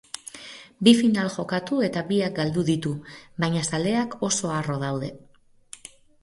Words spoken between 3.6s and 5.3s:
zaleak oso harro daude.